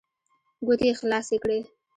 ګوتې 0.65 0.85
يې 0.89 0.93
خلاصې 0.99 1.37
کړې. 1.43 1.59